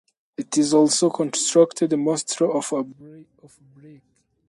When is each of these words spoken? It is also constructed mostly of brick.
It 0.35 0.57
is 0.57 0.73
also 0.73 1.11
constructed 1.11 1.95
mostly 1.95 2.47
of 2.47 2.73
brick. 3.75 4.01